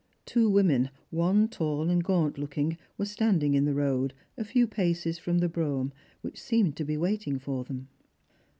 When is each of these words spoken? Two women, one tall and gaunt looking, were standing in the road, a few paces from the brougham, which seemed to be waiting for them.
Two 0.25 0.49
women, 0.49 0.89
one 1.11 1.47
tall 1.47 1.91
and 1.91 2.03
gaunt 2.03 2.39
looking, 2.39 2.75
were 2.97 3.05
standing 3.05 3.53
in 3.53 3.65
the 3.65 3.73
road, 3.75 4.15
a 4.35 4.43
few 4.43 4.65
paces 4.65 5.19
from 5.19 5.37
the 5.37 5.47
brougham, 5.47 5.93
which 6.21 6.41
seemed 6.41 6.75
to 6.77 6.83
be 6.83 6.97
waiting 6.97 7.37
for 7.37 7.63
them. 7.63 7.87